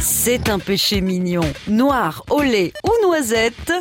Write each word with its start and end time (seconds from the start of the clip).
C'est 0.00 0.48
un 0.48 0.58
péché 0.58 1.02
mignon. 1.02 1.42
Noir 1.68 2.24
au 2.30 2.40
lait 2.40 2.72
ou 2.84 3.06
noisette. 3.06 3.72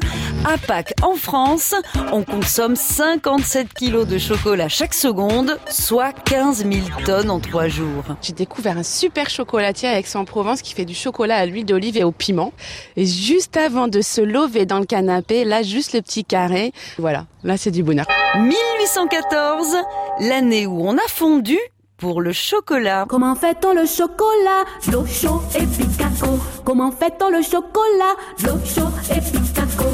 À 0.45 0.57
Pâques, 0.57 0.93
en 1.01 1.15
France, 1.15 1.73
on 2.11 2.23
consomme 2.23 2.75
57 2.75 3.73
kilos 3.73 4.05
de 4.05 4.17
chocolat 4.17 4.67
chaque 4.67 4.93
seconde, 4.93 5.57
soit 5.69 6.11
15 6.11 6.65
000 6.69 6.87
tonnes 7.05 7.29
en 7.29 7.39
trois 7.39 7.69
jours. 7.69 8.03
J'ai 8.21 8.33
découvert 8.33 8.77
un 8.77 8.83
super 8.83 9.29
chocolatier 9.29 9.87
avec 9.87 10.07
Aix-en-Provence 10.07 10.61
qui 10.61 10.73
fait 10.73 10.83
du 10.83 10.93
chocolat 10.93 11.37
à 11.37 11.45
l'huile 11.45 11.65
d'olive 11.65 11.95
et 11.95 12.03
au 12.03 12.11
piment. 12.11 12.51
Et 12.97 13.05
juste 13.05 13.55
avant 13.55 13.87
de 13.87 14.01
se 14.01 14.19
lever 14.19 14.65
dans 14.65 14.79
le 14.79 14.85
canapé, 14.85 15.45
là, 15.45 15.63
juste 15.63 15.93
le 15.93 16.01
petit 16.01 16.25
carré. 16.25 16.73
Voilà, 16.97 17.27
là, 17.43 17.55
c'est 17.55 17.71
du 17.71 17.81
bonheur. 17.81 18.07
1814, 18.35 19.77
l'année 20.19 20.67
où 20.67 20.85
on 20.85 20.97
a 20.97 21.07
fondu 21.07 21.57
pour 21.99 22.21
le 22.21 22.31
chocolat. 22.31 23.05
Comment 23.07 23.35
fait-on 23.35 23.73
le 23.73 23.85
chocolat? 23.85 24.63
L'eau 24.91 25.05
chaud 25.05 25.41
et 25.55 25.65
picaco. 25.65 26.39
Comment 26.63 26.91
fait-on 26.91 27.29
le 27.29 27.41
chocolat? 27.41 28.15
L'eau 28.43 28.57
chaud 28.65 28.89
et 29.11 29.19
picaco. 29.19 29.85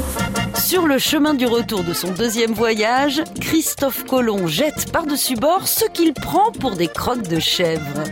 Sur 0.54 0.86
le 0.86 0.98
chemin 0.98 1.34
du 1.34 1.46
retour 1.46 1.84
de 1.84 1.92
son 1.92 2.10
deuxième 2.12 2.52
voyage, 2.52 3.22
Christophe 3.40 4.04
Colomb 4.04 4.46
jette 4.46 4.90
par-dessus 4.92 5.36
bord 5.36 5.66
ce 5.66 5.84
qu'il 5.86 6.14
prend 6.14 6.50
pour 6.52 6.76
des 6.76 6.88
crottes 6.88 7.28
de 7.28 7.40
chèvre. 7.40 8.04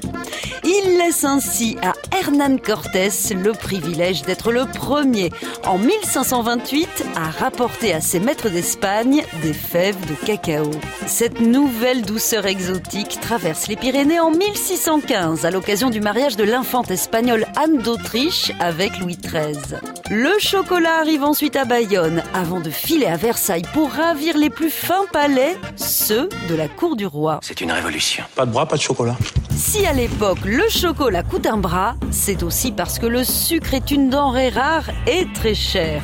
Il 0.95 0.99
laisse 0.99 1.25
ainsi 1.25 1.77
à 1.83 1.93
Hernán 2.17 2.61
Cortés 2.61 3.09
le 3.35 3.51
privilège 3.53 4.23
d'être 4.23 4.53
le 4.53 4.65
premier, 4.65 5.33
en 5.67 5.77
1528, 5.77 7.07
à 7.17 7.31
rapporter 7.31 7.93
à 7.93 8.01
ses 8.01 8.21
maîtres 8.21 8.49
d'Espagne 8.49 9.25
des 9.43 9.53
fèves 9.53 9.99
de 10.07 10.15
cacao. 10.25 10.71
Cette 11.07 11.41
nouvelle 11.41 12.03
douceur 12.03 12.47
exotique 12.47 13.19
traverse 13.21 13.67
les 13.67 13.75
Pyrénées 13.75 14.21
en 14.21 14.31
1615, 14.31 15.45
à 15.45 15.51
l'occasion 15.51 15.91
du 15.91 16.01
mariage 16.01 16.37
de 16.37 16.45
l'infante 16.45 16.93
espagnole 16.93 17.47
Anne 17.57 17.79
d'Autriche 17.79 18.53
avec 18.61 19.01
Louis 19.01 19.17
XIII. 19.17 19.81
Le 20.11 20.39
chocolat 20.39 21.01
arrive 21.01 21.25
ensuite 21.25 21.57
à 21.57 21.65
Bayonne, 21.65 22.23
avant 22.35 22.61
de 22.61 22.71
filer 22.71 23.07
à 23.07 23.17
Versailles 23.17 23.67
pour 23.73 23.91
ravir 23.91 24.39
les 24.39 24.51
plus 24.51 24.71
fins 24.71 25.07
palais, 25.13 25.57
ceux 25.75 26.29
de 26.49 26.55
la 26.55 26.69
cour 26.69 26.95
du 26.95 27.07
roi. 27.07 27.41
C'est 27.43 27.61
une 27.61 27.73
révolution. 27.73 28.23
Pas 28.37 28.47
de 28.47 28.53
bras, 28.53 28.67
pas 28.67 28.77
de 28.77 28.83
chocolat. 28.83 29.17
Si 29.57 29.87
à 29.87 29.93
l'époque 29.93 30.45
le 30.45 30.69
chocolat 30.69 30.84
coûte 30.93 31.47
un 31.47 31.57
bras, 31.57 31.95
c'est 32.11 32.43
aussi 32.43 32.71
parce 32.71 32.99
que 32.99 33.07
le 33.07 33.25
sucre 33.25 33.73
est 33.73 33.91
une 33.91 34.11
denrée 34.11 34.51
rare 34.51 34.85
et 35.07 35.27
très 35.33 35.55
chère. 35.55 36.03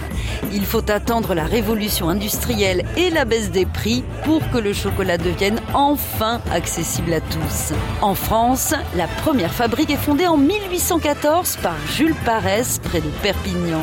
Il 0.52 0.64
faut 0.64 0.90
attendre 0.90 1.34
la 1.34 1.44
révolution 1.44 2.08
industrielle 2.08 2.84
et 2.96 3.10
la 3.10 3.26
baisse 3.26 3.50
des 3.50 3.66
prix 3.66 4.02
pour 4.24 4.40
que 4.50 4.58
le 4.58 4.72
chocolat 4.72 5.18
devienne 5.18 5.60
enfin 5.74 6.40
accessible 6.50 7.12
à 7.12 7.20
tous. 7.20 7.74
En 8.00 8.14
France, 8.14 8.74
la 8.96 9.06
première 9.06 9.52
fabrique 9.52 9.90
est 9.90 9.96
fondée 9.96 10.26
en 10.26 10.38
1814 10.38 11.58
par 11.62 11.76
Jules 11.94 12.14
Parès 12.24 12.78
près 12.82 13.00
de 13.00 13.10
Perpignan. 13.22 13.82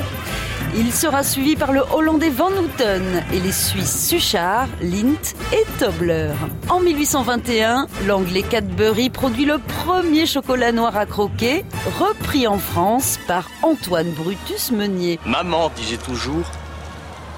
Il 0.75 0.93
sera 0.93 1.23
suivi 1.23 1.55
par 1.55 1.71
le 1.71 1.81
Hollandais 1.93 2.29
Van 2.29 2.51
Houten 2.51 3.23
et 3.33 3.39
les 3.39 3.51
Suisses 3.51 4.07
Suchard, 4.07 4.67
Lindt 4.81 5.35
et 5.51 5.65
Tobler. 5.79 6.31
En 6.69 6.79
1821, 6.79 7.87
l'Anglais 8.05 8.43
Cadbury 8.43 9.09
produit 9.09 9.45
le 9.45 9.57
premier 9.57 10.25
chocolat 10.25 10.71
noir 10.71 10.95
à 10.95 11.05
croquer, 11.05 11.65
repris 11.99 12.47
en 12.47 12.59
France 12.59 13.19
par 13.27 13.49
Antoine 13.63 14.11
Brutus 14.11 14.71
Meunier. 14.71 15.19
Maman 15.25 15.71
disait 15.75 15.97
toujours, 15.97 16.45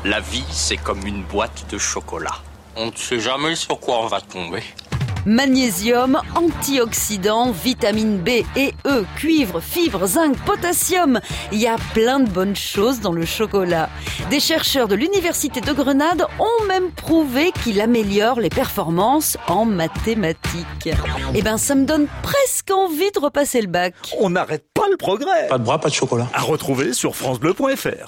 la 0.06 0.20
vie 0.20 0.46
c'est 0.52 0.78
comme 0.78 1.06
une 1.06 1.24
boîte 1.24 1.66
de 1.72 1.78
chocolat. 1.78 2.36
On 2.76 2.88
ne 2.88 2.96
sait 2.96 3.20
jamais 3.20 3.56
sur 3.56 3.80
quoi 3.80 4.00
on 4.04 4.08
va 4.08 4.22
tomber. 4.22 4.64
Magnésium, 5.26 6.22
antioxydants, 6.36 7.52
vitamines 7.52 8.18
B 8.18 8.44
et 8.56 8.74
E, 8.86 9.04
cuivre, 9.18 9.60
fibres, 9.60 10.08
zinc, 10.08 10.38
potassium. 10.46 11.20
Il 11.52 11.60
y 11.60 11.68
a 11.68 11.76
plein 11.94 12.20
de 12.20 12.30
bonnes 12.30 12.56
choses 12.56 13.02
dans 13.02 13.12
le 13.12 13.26
chocolat. 13.26 13.90
Des 14.30 14.40
chercheurs 14.40 14.88
de 14.88 14.96
l'Université 14.96 15.62
de 15.62 15.74
Grenade 15.74 16.26
ont 16.40 16.66
même 16.68 16.92
prouvé 16.92 17.52
qu'il 17.64 17.82
améliore 17.82 18.40
les 18.40 18.50
performances 18.50 19.38
en 19.48 19.66
mathématiques. 19.66 20.90
Eh 21.36 21.42
ben, 21.42 21.58
ça 21.58 21.76
me 21.76 21.86
donne 21.86 22.08
presque 22.24 22.72
envie 22.72 23.12
de 23.12 23.20
repasser 23.20 23.62
le 23.62 23.68
bac. 23.68 23.94
On 24.20 24.30
n'arrête 24.30 24.66
pas 24.74 24.88
le 24.90 24.98
progrès. 24.98 25.48
Pas 25.50 25.58
de 25.58 25.64
bras, 25.64 25.80
pas 25.80 25.90
de 25.90 25.94
chocolat. 25.94 26.28
À 26.34 26.42
retrouver 26.42 26.94
sur 26.94 27.16
FranceBleu.fr. 27.16 28.08